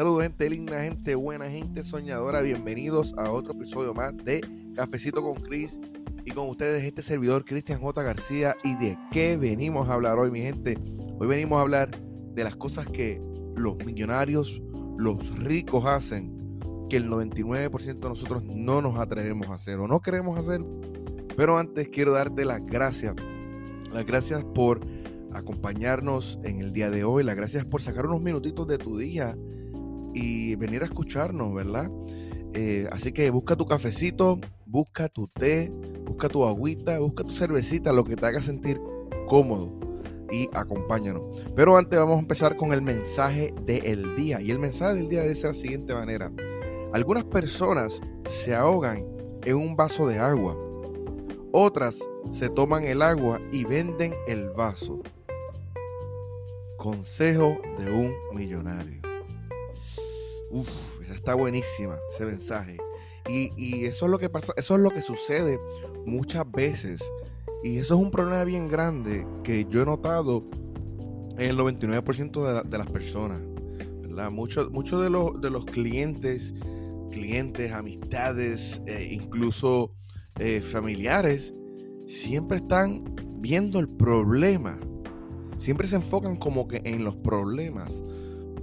[0.00, 2.40] Saludos gente linda, gente buena, gente soñadora.
[2.40, 4.40] Bienvenidos a otro episodio más de
[4.74, 5.78] Cafecito con Chris.
[6.24, 8.02] Y con ustedes este servidor Cristian J.
[8.02, 8.56] García.
[8.64, 10.78] ¿Y de qué venimos a hablar hoy, mi gente?
[11.18, 13.20] Hoy venimos a hablar de las cosas que
[13.56, 14.62] los millonarios,
[14.96, 20.00] los ricos hacen, que el 99% de nosotros no nos atrevemos a hacer o no
[20.00, 20.64] queremos hacer.
[21.36, 23.16] Pero antes quiero darte las gracias.
[23.92, 24.80] Las gracias por
[25.34, 27.22] acompañarnos en el día de hoy.
[27.22, 29.36] Las gracias por sacar unos minutitos de tu día
[30.14, 31.90] y venir a escucharnos, ¿verdad?
[32.54, 35.72] Eh, así que busca tu cafecito, busca tu té,
[36.04, 38.80] busca tu agüita, busca tu cervecita, lo que te haga sentir
[39.28, 39.72] cómodo
[40.30, 41.22] y acompáñanos.
[41.54, 44.40] Pero antes vamos a empezar con el mensaje del día.
[44.40, 46.32] Y el mensaje del día es de la siguiente manera.
[46.92, 49.06] Algunas personas se ahogan
[49.44, 50.56] en un vaso de agua.
[51.52, 51.98] Otras
[52.30, 55.00] se toman el agua y venden el vaso.
[56.76, 58.99] Consejo de un millonario.
[60.50, 60.68] Uf,
[61.12, 62.76] está buenísima ese mensaje.
[63.28, 65.60] Y, eso es lo que pasa, eso es lo que sucede
[66.04, 67.00] muchas veces.
[67.62, 70.44] Y eso es un problema bien grande que yo he notado
[71.36, 73.40] en el 99% de, las personas.
[74.32, 76.52] Muchos mucho de, los, de los clientes,
[77.10, 79.94] clientes, amistades, eh, incluso
[80.38, 81.54] eh, familiares,
[82.06, 83.04] siempre están
[83.40, 84.78] viendo el problema
[85.60, 88.02] siempre se enfocan como que en los problemas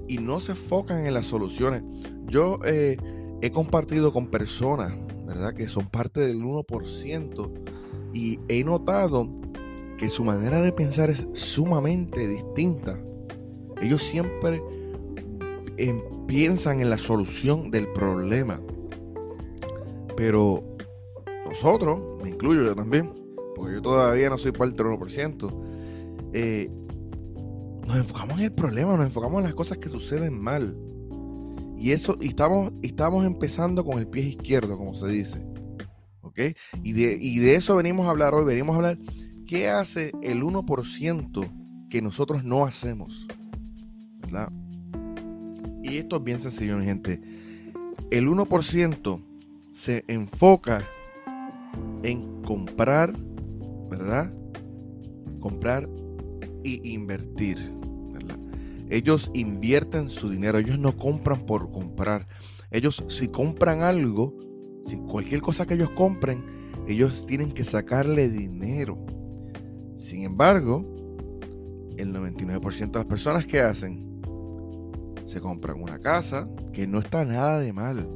[0.08, 1.84] y no se enfocan en las soluciones.
[2.28, 2.98] Yo eh,
[3.42, 4.94] he compartido con personas,
[5.26, 5.54] ¿verdad?
[5.54, 7.52] Que son parte del 1%
[8.14, 9.30] y he notado
[9.98, 13.00] que su manera de pensar es sumamente distinta.
[13.82, 14.62] Ellos siempre
[15.78, 18.62] em, piensan en la solución del problema.
[20.16, 20.64] Pero
[21.46, 23.14] nosotros, me incluyo yo también,
[23.56, 25.50] porque yo todavía no soy parte del 1%,
[26.34, 26.70] eh,
[27.88, 30.78] nos enfocamos en el problema, nos enfocamos en las cosas que suceden mal.
[31.78, 35.46] Y eso, estamos, estamos empezando con el pie izquierdo, como se dice.
[36.22, 36.40] ¿Ok?
[36.84, 38.44] Y de, y de eso venimos a hablar hoy.
[38.44, 39.00] Venimos a hablar
[39.48, 43.26] qué hace el 1% que nosotros no hacemos.
[44.20, 44.52] ¿Verdad?
[45.82, 47.22] Y esto es bien sencillo, mi gente.
[48.12, 49.24] El 1%
[49.72, 50.86] se enfoca
[52.04, 53.14] en comprar,
[53.90, 54.34] ¿verdad?
[55.40, 55.88] Comprar
[56.64, 57.77] y invertir.
[58.90, 62.28] Ellos invierten su dinero, ellos no compran por comprar.
[62.72, 64.38] Ellos si compran algo,
[64.86, 66.44] si cualquier cosa que ellos compren,
[66.88, 68.98] ellos tienen que sacarle dinero.
[69.96, 70.86] Sin embargo,
[71.98, 74.08] el 99% de las personas que hacen
[75.26, 78.10] se compran una casa, que no está nada de mal.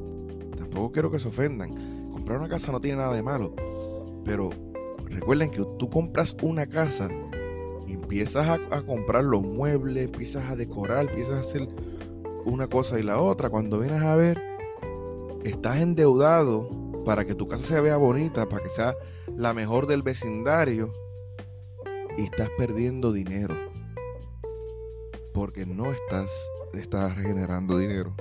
[0.58, 1.74] Tampoco quiero que se ofendan.
[2.12, 3.54] Comprar una casa no tiene nada de malo.
[4.24, 4.52] Pero
[5.08, 7.10] recuerden que tú compras una casa
[7.94, 11.68] empiezas a, comprar los muebles, empiezas a decorar, empiezas a hacer
[12.46, 13.50] una cosa y la otra.
[13.50, 14.42] Cuando vienes a ver,
[15.44, 16.70] estás endeudado
[17.06, 18.96] para que tu casa se vea bonita, para que sea
[19.36, 20.94] la mejor del vecindario
[22.18, 23.56] y estás perdiendo dinero
[25.34, 26.32] porque no estás,
[26.74, 28.14] estás generando dinero.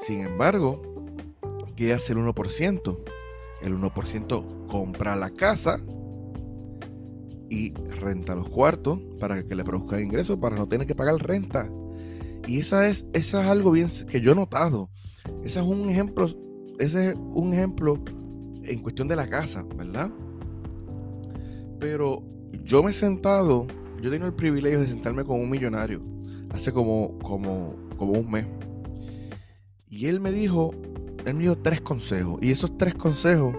[0.00, 0.82] Sin embargo,
[1.76, 2.98] ¿qué hace el 1%?
[3.62, 5.80] El 1% compra la casa
[7.54, 11.70] y renta los cuartos para que le produzca ingresos, para no tener que pagar renta.
[12.46, 14.90] Y esa es, esa es algo bien que yo he notado.
[15.44, 16.28] Ese es un ejemplo,
[16.78, 17.98] ese es un ejemplo
[18.64, 20.10] en cuestión de la casa, ¿verdad?
[21.78, 22.22] Pero
[22.64, 23.66] yo me he sentado,
[24.02, 26.02] yo tengo el privilegio de sentarme con un millonario
[26.50, 28.46] hace como, como, como un mes.
[29.88, 30.72] Y él me dijo,
[31.24, 32.38] él me dio tres consejos.
[32.42, 33.56] Y esos tres consejos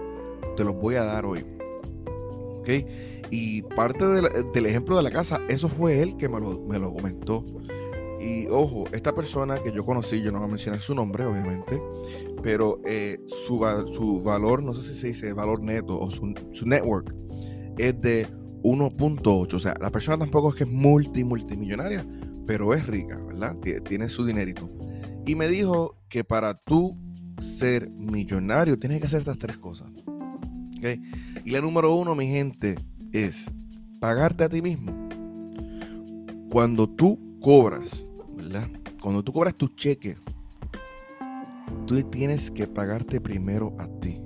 [0.56, 1.44] te los voy a dar hoy.
[2.58, 2.68] ¿Ok?
[3.30, 7.44] Y parte del ejemplo de la casa, eso fue él que me lo, comentó.
[8.20, 11.80] Y ojo, esta persona que yo conocí, yo no voy a mencionar su nombre, obviamente,
[12.42, 13.60] pero eh, su,
[13.92, 17.14] su, valor, no sé si se dice valor neto o su, su network,
[17.78, 18.26] es de
[18.62, 19.54] 1.8.
[19.54, 22.06] O sea, la persona tampoco es que es multi, multimillonaria,
[22.46, 23.56] pero es rica, ¿verdad?
[23.84, 24.70] Tiene su dinerito.
[25.26, 26.96] Y me dijo que para tú
[27.38, 29.90] ser millonario tienes que hacer estas tres cosas.
[30.78, 31.02] ¿okay?
[31.44, 32.76] Y la número uno, mi gente,
[33.16, 33.50] es
[33.98, 34.92] pagarte a ti mismo.
[36.50, 38.04] Cuando tú cobras,
[38.36, 38.68] ¿verdad?
[39.00, 40.16] Cuando tú cobras tu cheque,
[41.86, 44.20] tú tienes que pagarte primero a ti.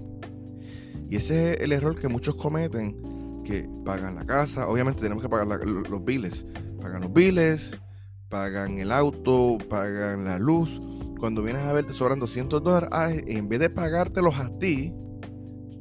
[1.09, 5.29] Y ese es el error que muchos cometen, que pagan la casa, obviamente tenemos que
[5.29, 6.47] pagar los biles,
[6.81, 7.81] pagan los biles,
[8.29, 10.81] pagan el auto, pagan la luz.
[11.19, 14.93] Cuando vienes a ver te sobran 200 dólares, en vez de pagártelos a ti,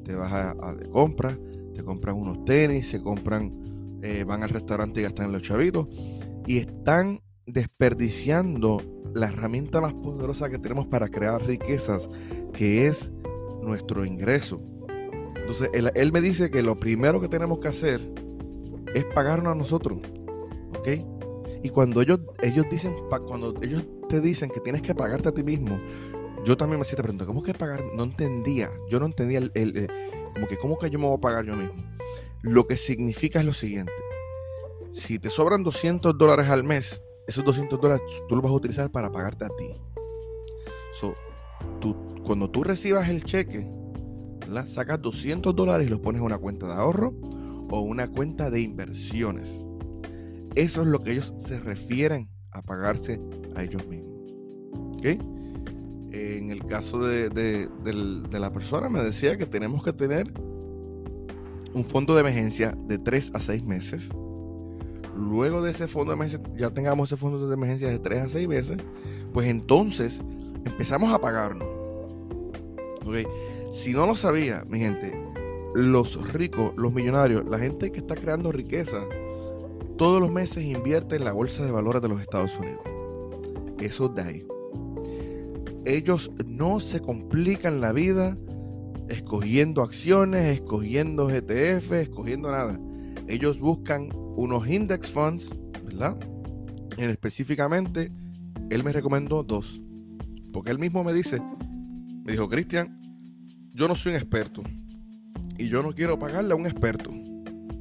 [0.03, 1.37] te vas a, a de compra,
[1.79, 3.53] se compran unos tenis, se compran,
[4.03, 5.87] eh, van al restaurante y gastan los chavitos
[6.45, 8.81] y están desperdiciando
[9.13, 12.09] la herramienta más poderosa que tenemos para crear riquezas,
[12.51, 13.13] que es
[13.61, 14.59] nuestro ingreso.
[15.37, 18.01] Entonces, él, me dice que lo primero que tenemos que hacer
[18.93, 19.99] es pagarnos a nosotros.
[20.77, 20.89] ¿Ok?
[21.63, 22.93] Y cuando ellos, ellos dicen,
[23.25, 25.79] cuando ellos te dicen que tienes que pagarte a ti mismo,
[26.43, 27.85] yo también me hacía pregunta, ¿cómo que pagar?
[27.95, 29.89] No entendía, yo no entendía el,
[30.33, 31.75] como que cómo que yo me voy a pagar yo mismo.
[32.41, 33.91] Lo que significa es lo siguiente,
[34.91, 38.91] si te sobran 200 dólares al mes, esos 200 dólares tú los vas a utilizar
[38.91, 39.73] para pagarte a ti.
[40.91, 41.13] So,
[41.79, 43.69] tú, cuando tú recibas el cheque,
[44.65, 47.13] sacas 200 dólares y los pones en una cuenta de ahorro
[47.69, 49.63] o una cuenta de inversiones.
[50.55, 53.21] Eso es lo que ellos se refieren a pagarse
[53.55, 54.33] a ellos mismos.
[56.19, 60.33] En el caso de, de, la persona me decía que tenemos que tener
[61.73, 64.09] un fondo de emergencia de 3 a 6 meses.
[65.15, 68.29] Luego de ese fondo de emergencia, ya tengamos ese fondo de emergencia de 3 a
[68.29, 68.77] 6 meses,
[69.33, 70.21] pues entonces
[70.65, 71.67] empezamos a pagarnos.
[73.71, 75.17] Si no lo sabía, mi gente,
[75.73, 79.05] los ricos, los millonarios, la gente que está creando riqueza,
[79.97, 82.81] todos los meses invierte en la bolsa de valores de los Estados Unidos.
[83.79, 84.58] Eso de ahí.
[85.89, 88.37] Ellos no se complican la vida
[89.09, 92.79] escogiendo acciones, escogiendo GTF, escogiendo nada.
[93.27, 95.49] Ellos buscan unos index funds,
[95.83, 96.15] ¿verdad?
[96.95, 98.11] En específicamente,
[98.69, 99.81] él me recomendó dos.
[100.53, 101.41] Porque él mismo me dice,
[102.23, 103.01] me dijo, Cristian,
[103.73, 104.61] yo no soy un experto.
[105.57, 107.09] Y yo no quiero pagarle a un experto.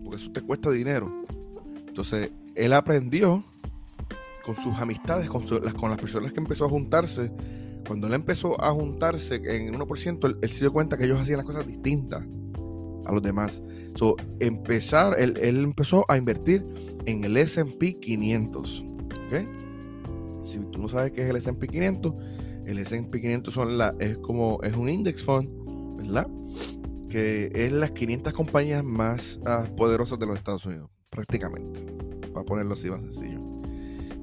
[0.03, 1.27] Porque eso te cuesta dinero.
[1.87, 3.45] Entonces, él aprendió
[4.47, 7.31] con sus amistades, con, las, con las personas que empezó a juntarse.
[7.89, 11.47] Cuando él empezó a juntarse en 1%, él, se dio cuenta que ellos hacían las
[11.47, 12.23] cosas distintas
[13.07, 13.63] a los demás.
[13.95, 16.67] So, empezar, él, empezó a invertir
[17.07, 18.85] en el SP 500.
[20.45, 22.15] Si tú no sabes qué es el SP 500,
[22.67, 25.49] el SP 500 son la, es como es un index fund,
[25.97, 26.29] ¿verdad?
[27.09, 31.81] Que es las 500 compañías más ah, poderosas de los Estados Unidos prácticamente,
[32.35, 33.38] para ponerlo así más sencillo.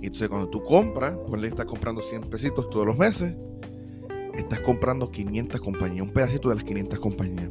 [0.07, 3.35] Entonces cuando tú compras, pues le estás comprando 100 pesitos todos los meses,
[4.35, 7.49] estás comprando 500 compañías, un pedacito de las 500 compañías.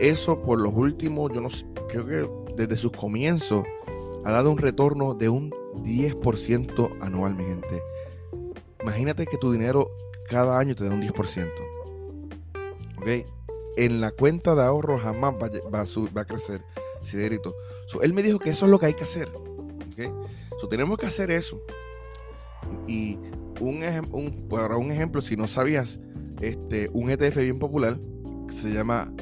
[0.00, 3.64] Eso por los últimos, yo no sé, creo que desde sus comienzos
[4.24, 7.82] ha dado un retorno de un 10% anual, mi gente.
[8.82, 9.90] Imagínate que tu dinero
[10.28, 11.50] cada año te da un 10%.
[12.98, 13.26] ¿Ok?
[13.76, 16.62] En la cuenta de ahorro jamás va, va, va a crecer
[18.02, 19.30] él me dijo que eso es lo que hay que hacer.
[20.68, 21.60] Tenemos que hacer eso.
[22.86, 23.18] Y
[23.60, 23.82] un,
[24.12, 25.98] un, para un ejemplo, si no sabías,
[26.40, 27.98] este, un ETF bien popular
[28.50, 29.12] se llama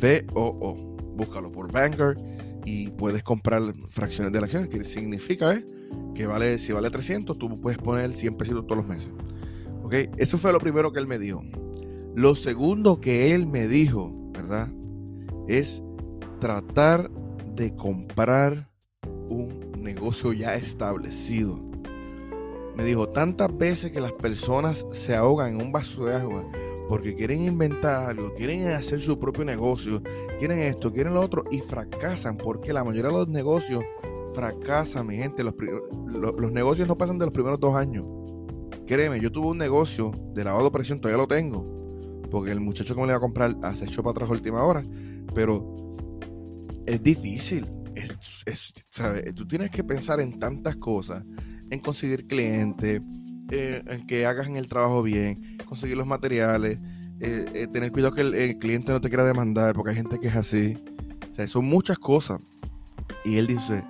[0.00, 0.96] VOO.
[1.14, 2.18] Búscalo por Vanguard
[2.64, 4.68] y puedes comprar fracciones de la acción.
[4.68, 5.64] Que significa eh,
[6.14, 9.10] que vale, si vale 300, tú puedes poner 100 pesos todos los meses.
[9.82, 9.94] ¿Ok?
[10.16, 11.42] Eso fue lo primero que él me dijo.
[12.14, 14.68] Lo segundo que él me dijo, ¿verdad?
[15.48, 15.82] Es
[16.40, 17.10] tratar
[17.54, 18.68] de comprar
[19.28, 21.58] un negocio ya establecido.
[22.76, 26.44] Me dijo tantas veces que las personas se ahogan en un vaso de agua
[26.88, 30.02] porque quieren inventar algo, quieren hacer su propio negocio,
[30.38, 33.82] quieren esto, quieren lo otro y fracasan porque la mayoría de los negocios
[34.34, 35.44] fracasan, mi gente.
[35.44, 35.54] Los,
[36.06, 38.04] los, negocios no pasan de los primeros dos años.
[38.86, 42.94] Créeme, yo tuve un negocio de lavado de presión, todavía lo tengo, porque el muchacho
[42.94, 44.82] que me lo iba a comprar hace hecho para atrás a última hora,
[45.34, 45.76] pero
[46.86, 47.66] es difícil.
[47.94, 48.72] Es,
[49.34, 51.24] Tú tienes que pensar en tantas cosas,
[51.70, 53.00] en conseguir clientes,
[53.50, 56.78] eh, en que hagas el trabajo bien, conseguir los materiales,
[57.20, 60.28] eh, eh, tener cuidado que el, cliente no te quiera demandar, porque hay gente que
[60.28, 60.76] es así.
[61.30, 62.40] O sea, son muchas cosas.
[63.24, 63.84] Y él dice,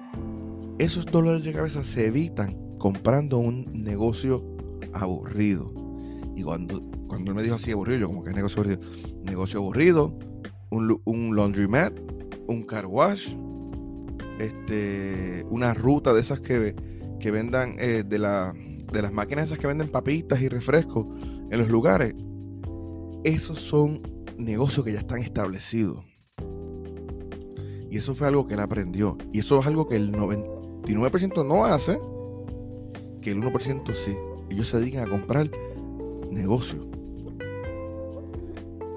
[0.79, 4.45] esos dolores de cabeza se evitan comprando un negocio
[4.93, 5.73] aburrido.
[6.35, 8.81] Y cuando, cuando él me dijo así aburrido, yo como que es negocio aburrido.
[9.25, 10.19] Negocio aburrido,
[10.71, 11.99] un, un laundromat,
[12.49, 13.35] un car wash,
[14.39, 16.75] este, una ruta de esas que,
[17.21, 18.55] que vendan, eh, de, la,
[18.93, 21.07] de las máquinas esas que venden papitas y refrescos
[21.51, 22.15] en los lugares.
[23.25, 24.03] Esos son
[24.39, 26.05] negocios que ya están establecidos.
[27.91, 29.19] Y eso fue algo que él aprendió.
[29.33, 32.01] Y eso es algo que el 99% no hace,
[33.21, 34.17] que el 1% sí.
[34.51, 35.51] Ellos se dedican a comprar
[36.31, 36.87] negocios.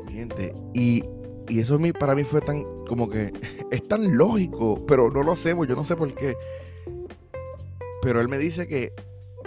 [0.09, 1.03] Gente, y,
[1.49, 3.33] y eso para mí fue tan como que
[3.71, 6.35] es tan lógico, pero no lo hacemos, yo no sé por qué.
[8.01, 8.93] Pero él me dice que,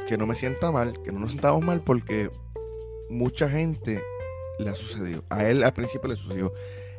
[0.07, 2.31] que no me sienta mal, que no nos sentamos mal porque
[3.09, 4.03] mucha gente
[4.59, 5.25] le ha sucedido.
[5.31, 6.53] A él al principio le sucedió.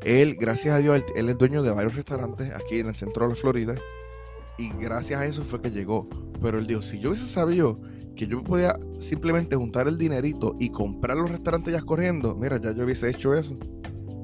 [0.04, 3.30] Él, gracias a Dios, él, es dueño de varios restaurantes aquí en el centro de
[3.30, 3.76] la Florida.
[4.58, 6.08] Y gracias a eso fue que llegó.
[6.42, 7.80] Pero él dijo, si yo hubiese sabido
[8.16, 12.74] que yo podía simplemente juntar el dinerito y comprar los restaurantes ya corriendo, mira, ya
[12.74, 13.58] yo hubiese hecho eso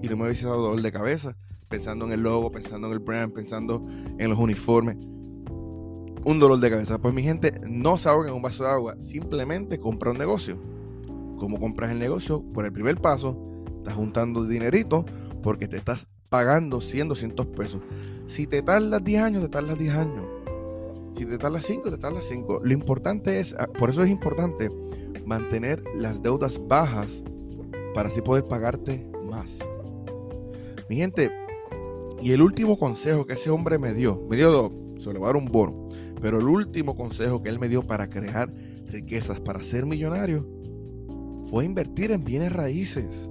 [0.01, 1.35] y no me hubiese dado dolor de cabeza
[1.67, 3.85] pensando en el logo, pensando en el brand, pensando
[4.17, 4.97] en los uniformes.
[4.97, 6.97] Un dolor de cabeza.
[6.97, 10.59] Pues mi gente, no se ahoga en un vaso de agua, simplemente compra un negocio.
[11.37, 12.43] ¿Cómo compras el negocio?
[12.53, 13.37] Por el primer paso,
[13.77, 15.05] estás juntando dinerito
[15.43, 17.81] porque te estás pagando 100, 200 pesos.
[18.25, 20.25] Si te tardas 10 años, te tardas 10 años.
[21.15, 22.61] Si te tardas 5, te tardas 5.
[22.63, 24.69] Lo importante es, ah, por eso es importante
[25.25, 27.07] mantener las deudas bajas
[27.93, 29.57] para así poder pagarte más.
[30.89, 31.31] Mi gente,
[32.21, 35.27] y el último consejo que ese hombre me dio, me dio dos, se le va
[35.27, 35.89] a dar un bono,
[36.21, 38.51] pero el último consejo que él me dio para crear
[38.87, 40.47] riquezas, para ser millonario,
[41.49, 43.29] fue invertir en bienes raíces,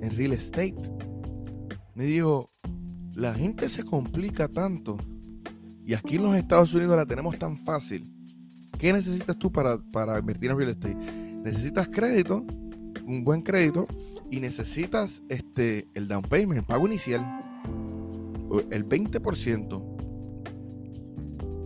[0.00, 0.76] en real estate.
[1.94, 2.50] Me dijo,
[3.14, 4.96] la gente se complica tanto
[5.84, 8.12] y aquí en los Estados Unidos la tenemos tan fácil.
[8.78, 10.94] ¿Qué necesitas tú para, para invertir en real estate?
[10.94, 12.44] Necesitas crédito,
[13.06, 13.86] un buen crédito,
[14.30, 17.37] y necesitas este, el down payment, el pago inicial,
[18.70, 19.96] el 20%.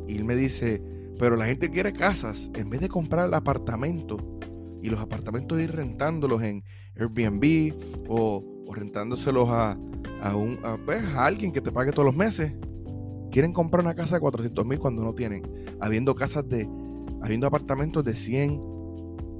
[0.09, 0.83] Y él me dice,
[1.19, 4.39] pero la gente quiere casas, en vez de comprar el apartamento
[4.83, 6.65] y los apartamentos ir rentándolos en
[6.97, 7.75] Airbnb
[8.09, 9.79] o, rentándoselos a,
[10.23, 12.53] a, un, pues, a, alguien que te pague todos los meses.
[13.31, 15.43] Quieren comprar una casa de 400 mil cuando no tienen,
[15.81, 16.69] habiendo casas de,
[17.23, 18.61] habiendo apartamentos de 100,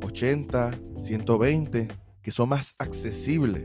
[0.03, 1.89] 80, 120
[2.23, 3.65] que son más accesibles.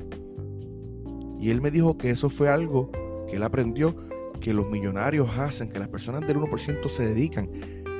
[1.39, 2.91] Y él me dijo que eso fue algo
[3.27, 3.95] que él aprendió
[4.39, 7.49] que los millonarios hacen, que las personas del 1% se dedican.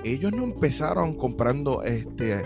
[0.04, 2.44] Ellos no empezaron comprando este,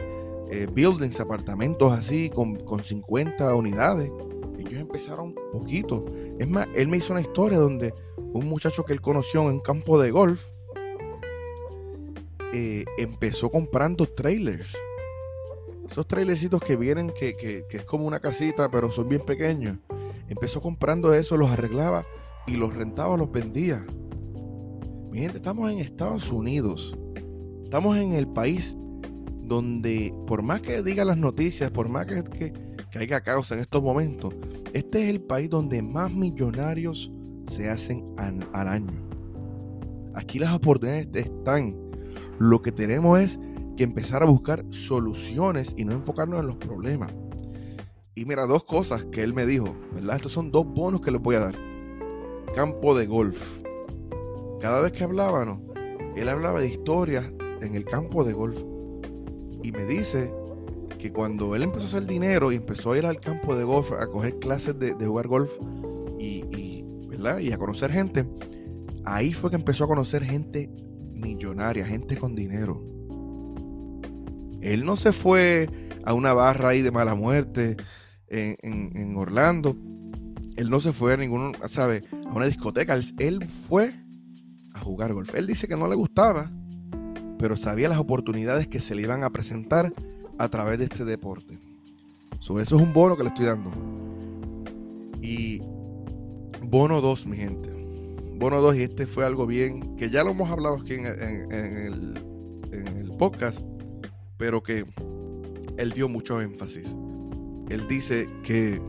[0.50, 4.10] eh, buildings, apartamentos así, con, con 50 unidades.
[4.58, 6.06] Ellos empezaron poquito.
[6.40, 9.60] Es más, él me hizo una historia donde un muchacho que él conoció en un
[9.60, 10.50] campo de golf
[12.54, 14.76] eh, empezó comprando trailers
[15.92, 19.78] esos trailercitos que vienen, que, es como una casita, pero son bien pequeños.
[20.30, 22.06] Empezó comprando eso, los arreglaba
[22.48, 23.86] y los rentaba, los vendía.
[25.12, 26.98] Mi gente, estamos en Estados Unidos.
[27.64, 28.76] Estamos en el país
[29.44, 32.54] donde, por más que digan las noticias, por más que,
[32.98, 34.34] haya causa en estos momentos,
[34.74, 37.12] este es el país donde más millonarios
[37.48, 38.92] se hacen al año.
[40.16, 41.76] Aquí las oportunidades están.
[42.40, 43.40] Lo que tenemos es
[43.78, 47.14] que empezar a buscar soluciones y no enfocarnos en los problemas.
[48.16, 50.18] Y mira, dos cosas que él me dijo, ¿verdad?
[50.18, 51.71] Estos son dos bonos que les voy a dar.
[52.56, 53.62] Campo de golf.
[54.60, 55.62] Cada vez que hablábamos,
[56.16, 57.26] él hablaba de historias
[57.62, 58.58] en el campo de golf.
[59.64, 60.34] Y me dice
[61.00, 63.92] que cuando él empezó a hacer dinero y empezó a ir al campo de golf
[63.94, 65.52] a coger clases de, jugar golf
[66.20, 67.40] y, ¿verdad?
[67.40, 68.28] y a conocer gente,
[69.06, 70.70] ahí fue que empezó a conocer gente
[71.14, 72.84] millonaria, gente con dinero.
[74.62, 75.70] Él no se fue
[76.04, 77.78] a una barra ahí de mala muerte
[78.28, 79.76] en, Orlando.
[80.56, 82.04] Él no se fue a ningún, ¿sabe?
[82.12, 82.98] A una discoteca.
[83.18, 83.94] Él, fue
[84.74, 85.34] a jugar golf.
[85.36, 86.52] Él dice que no le gustaba,
[87.38, 89.94] pero sabía las oportunidades que se le iban a presentar
[90.38, 91.60] a través de este deporte.
[92.40, 93.72] eso es un bono que le estoy dando.
[95.22, 95.62] Y
[96.64, 97.70] bono 2, mi gente.
[98.36, 102.24] Bono 2, y este fue algo bien, que ya lo hemos hablado aquí en, el,
[102.72, 103.62] en el podcast
[104.42, 104.84] pero que
[105.78, 106.98] él dio mucho énfasis.
[107.70, 108.82] Él dice que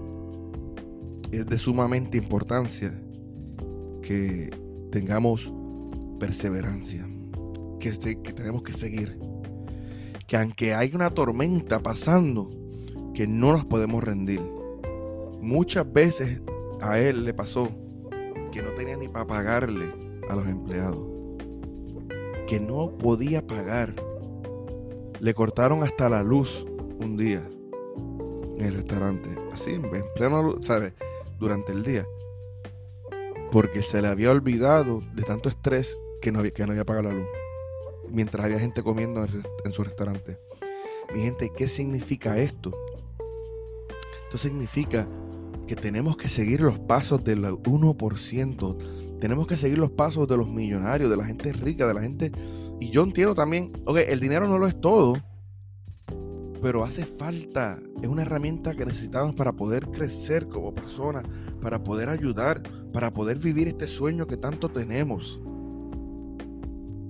[1.32, 2.92] es de sumamente importancia
[4.02, 4.50] que
[4.90, 5.52] tengamos
[6.20, 7.08] perseverancia,
[7.80, 7.90] que,
[8.22, 9.18] que tenemos que seguir,
[10.26, 12.50] que aunque hay una tormenta pasando,
[13.14, 14.40] que no nos podemos rendir.
[15.40, 16.40] Muchas veces
[16.80, 17.68] a él le pasó
[18.52, 19.92] que no tenía ni para pagarle
[20.28, 21.06] a los empleados,
[22.46, 23.94] que no podía pagar
[25.22, 26.66] le cortaron hasta la luz
[27.00, 27.48] un día
[28.58, 29.30] en el restaurante.
[29.52, 30.94] Así, en pleno ¿sabes?
[31.42, 32.06] Durante el día.
[33.50, 37.08] Porque se le había olvidado de tanto estrés que no había, que no había pagado
[37.08, 37.26] la luz.
[38.08, 39.26] Mientras había gente comiendo
[39.64, 40.38] en, su restaurante.
[41.12, 42.70] Mi gente, ¿qué significa esto?
[44.22, 45.08] Esto significa
[45.66, 49.18] que tenemos que seguir los pasos del 1%.
[49.18, 52.30] Tenemos que seguir los pasos de los millonarios, de la gente rica, de la gente
[52.78, 55.16] y yo entiendo también, ok, el dinero no lo es todo,
[56.62, 61.24] pero hace falta, es una herramienta que necesitamos para poder crecer como personas,
[61.60, 65.42] para poder ayudar, para poder vivir este sueño que tanto tenemos.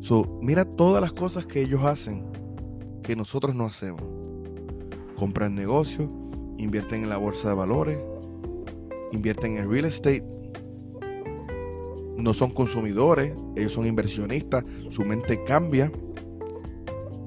[0.00, 2.24] So, mira todas las cosas que ellos hacen
[3.02, 4.02] que nosotros no hacemos.
[5.16, 6.08] Compran negocios,
[6.56, 7.98] invierten en la bolsa de valores,
[9.12, 10.24] invierten en real estate,
[12.16, 15.92] no son consumidores, ellos son inversionistas, su mente cambia,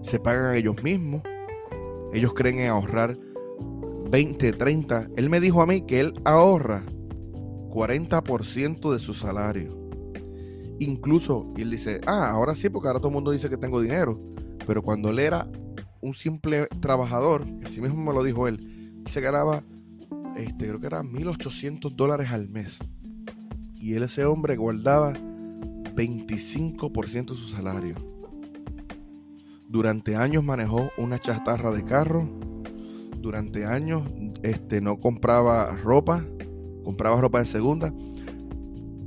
[0.01, 1.21] se pagan a ellos mismos,
[2.15, 3.17] Ellos creen en ahorrar
[4.09, 5.09] 20, 30.
[5.17, 6.85] Él me dijo a mí que él ahorra
[7.69, 9.77] 40% de su salario.
[10.79, 14.17] Incluso, él dice, ah, ahora sí, porque ahora todo el mundo dice que tengo dinero.
[14.65, 15.45] Pero cuando él era
[15.99, 19.61] un simple trabajador, así mismo me lo dijo él, se ganaba,
[20.37, 22.79] este, creo que era 1.800 dólares al mes.
[23.75, 28.14] Y él, ese hombre, guardaba 25% de su salario.
[29.67, 32.29] Durante años manejó una chatarra de carro.
[33.19, 34.03] Durante años
[34.43, 36.25] este, no compraba ropa.
[36.83, 37.93] Compraba ropa de segunda.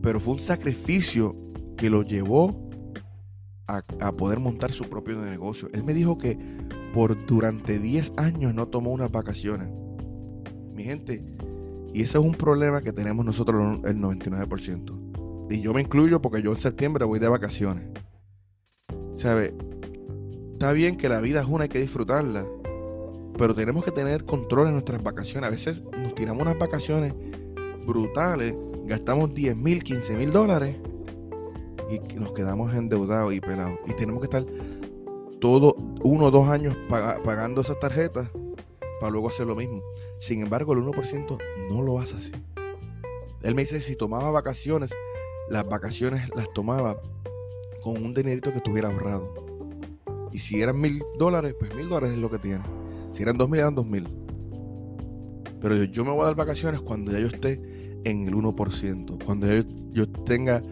[0.02, 1.36] Pero fue un sacrificio
[1.76, 2.68] que lo llevó
[3.66, 5.68] a, a, poder montar su propio negocio.
[5.72, 6.38] Él me dijo que
[6.92, 9.68] por durante 10 años no tomó unas vacaciones.
[10.74, 11.24] Mi gente,
[11.92, 15.48] y ese es un problema que tenemos nosotros el 99%.
[15.50, 17.88] Y yo me incluyo porque yo en septiembre voy de vacaciones.
[19.14, 19.54] ¿Sabe?
[20.58, 22.44] Está bien que la vida es una, hay que disfrutarla.
[23.36, 25.46] Pero tenemos que tener control en nuestras vacaciones.
[25.46, 27.14] A veces nos tiramos unas vacaciones
[27.86, 30.74] brutales, gastamos 10 mil, 15 mil dólares
[31.88, 33.78] y nos quedamos endeudados y pelados.
[33.86, 34.44] Y tenemos que estar
[35.40, 38.28] todo uno o dos años pagando esas tarjetas
[38.98, 39.80] para luego hacer lo mismo.
[40.18, 41.38] Sin embargo, el 1%
[41.70, 42.32] no lo hace así.
[43.42, 44.90] Él me dice, si tomaba vacaciones,
[45.50, 47.00] las vacaciones las tomaba
[47.80, 49.57] con un dinerito que tuviera ahorrado.
[50.32, 52.64] Y si eran mil dólares, pues mil dólares es lo que tiene.
[53.12, 54.06] Si eran dos mil, eran dos mil.
[55.60, 57.60] Pero yo, me voy a dar vacaciones cuando ya yo esté
[58.04, 60.62] en el 1%, cuando yo, yo tenga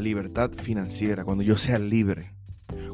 [0.00, 2.34] libertad financiera, cuando yo sea libre,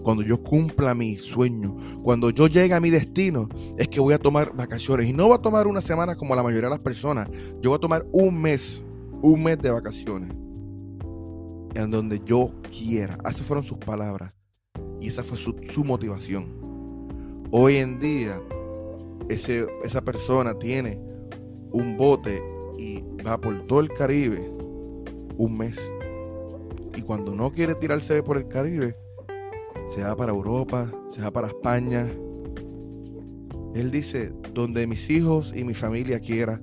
[0.03, 4.19] cuando yo cumpla mi sueño, cuando yo llegue a mi destino, es que voy a
[4.19, 5.07] tomar vacaciones.
[5.07, 7.29] Y no voy a tomar una semana como la mayoría de las personas.
[7.61, 8.83] Yo voy a tomar un mes,
[9.23, 10.31] un mes de vacaciones
[11.75, 13.19] en donde yo quiera.
[13.29, 14.33] Esas fueron sus palabras
[15.05, 16.47] y esa fue su, motivación.
[17.51, 18.41] Hoy en día,
[19.29, 20.99] ese, esa persona tiene
[21.73, 22.43] un bote
[22.79, 24.51] y va por todo el Caribe
[25.37, 25.79] un mes.
[26.97, 28.97] Y cuando no quiere tirarse por el Caribe,
[29.89, 32.11] se va para Europa, se va para España.
[33.75, 36.63] Él dice, donde mis hijos y mi familia quiera,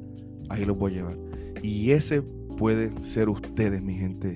[0.50, 1.20] ahí los voy a llevar.
[1.62, 2.24] Y ese
[2.58, 4.36] puede ser ustedes, mi gente.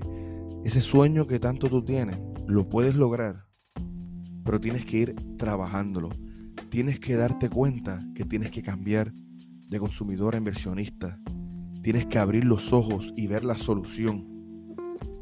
[0.64, 3.46] Ese sueño que tanto tú tienes, lo puedes lograr,
[4.46, 6.10] pero tienes que ir trabajándolo.
[6.70, 9.12] Tienes que darte cuenta que tienes que cambiar
[9.68, 11.20] de consumidor a inversionista.
[11.82, 14.28] Tienes que abrir los ojos y ver la solución.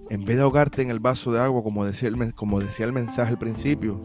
[0.10, 2.92] En vez de ahogarte en el vaso de agua, como decía el, como decía el
[2.92, 4.02] mensaje al principio,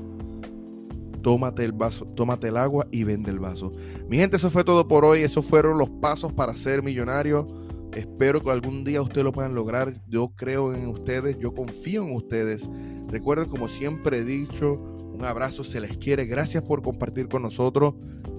[1.22, 3.72] tómate el vaso, tómate el agua y vende el vaso.
[4.08, 5.20] Mi gente, eso fue todo por hoy.
[5.20, 7.46] Esos fueron los pasos para ser millonario.
[7.92, 10.00] Espero que algún día ustedes lo puedan lograr.
[10.06, 12.70] Yo creo en ustedes, yo confío en ustedes.
[13.08, 16.26] Recuerden, como siempre he dicho, un abrazo, se les quiere.
[16.26, 17.94] Gracias por compartir con nosotros.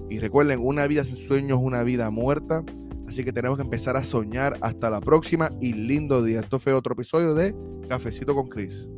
[0.08, 2.64] Y recuerden, una vida sin sueños es una vida muerta.
[3.06, 4.56] Así que tenemos que empezar a soñar.
[4.62, 6.40] Hasta la próxima y lindo día.
[6.40, 7.54] Esto fue otro episodio de
[7.88, 8.88] Cafecito con Chris.